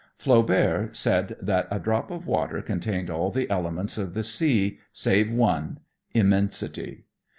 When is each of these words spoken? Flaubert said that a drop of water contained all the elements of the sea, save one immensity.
Flaubert 0.17 0.95
said 0.95 1.37
that 1.39 1.67
a 1.69 1.77
drop 1.79 2.09
of 2.09 2.25
water 2.25 2.59
contained 2.63 3.11
all 3.11 3.29
the 3.29 3.47
elements 3.51 3.99
of 3.99 4.15
the 4.15 4.23
sea, 4.23 4.79
save 4.91 5.29
one 5.29 5.79
immensity. 6.15 7.05